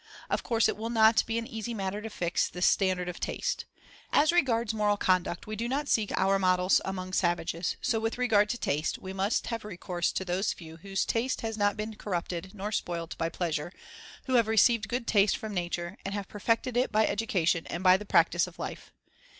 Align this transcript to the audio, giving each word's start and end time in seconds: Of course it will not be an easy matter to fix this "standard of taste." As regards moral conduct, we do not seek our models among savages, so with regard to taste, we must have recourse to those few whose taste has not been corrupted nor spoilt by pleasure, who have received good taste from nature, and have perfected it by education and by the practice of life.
Of 0.31 0.41
course 0.41 0.67
it 0.67 0.77
will 0.77 0.89
not 0.89 1.23
be 1.27 1.37
an 1.37 1.45
easy 1.45 1.75
matter 1.75 2.01
to 2.01 2.09
fix 2.09 2.49
this 2.49 2.65
"standard 2.65 3.07
of 3.07 3.19
taste." 3.19 3.65
As 4.11 4.31
regards 4.31 4.73
moral 4.73 4.97
conduct, 4.97 5.45
we 5.45 5.55
do 5.55 5.69
not 5.69 5.87
seek 5.87 6.11
our 6.13 6.39
models 6.39 6.81
among 6.83 7.13
savages, 7.13 7.77
so 7.81 7.99
with 7.99 8.17
regard 8.17 8.49
to 8.49 8.57
taste, 8.57 8.97
we 8.97 9.13
must 9.13 9.45
have 9.45 9.63
recourse 9.63 10.11
to 10.13 10.25
those 10.25 10.53
few 10.53 10.77
whose 10.77 11.05
taste 11.05 11.41
has 11.41 11.55
not 11.55 11.77
been 11.77 11.95
corrupted 11.97 12.55
nor 12.55 12.71
spoilt 12.71 13.15
by 13.19 13.29
pleasure, 13.29 13.71
who 14.25 14.33
have 14.33 14.47
received 14.47 14.87
good 14.89 15.05
taste 15.05 15.37
from 15.37 15.53
nature, 15.53 15.95
and 16.03 16.15
have 16.15 16.27
perfected 16.27 16.75
it 16.75 16.91
by 16.91 17.05
education 17.05 17.67
and 17.67 17.83
by 17.83 17.95
the 17.95 18.03
practice 18.03 18.47
of 18.47 18.57
life. 18.57 18.91